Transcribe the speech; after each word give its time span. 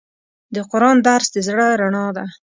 د 0.55 0.57
قرآن 0.71 0.97
درس 1.07 1.27
د 1.35 1.37
زړه 1.47 1.67
رڼا 1.81 2.05
ده. 2.17 2.25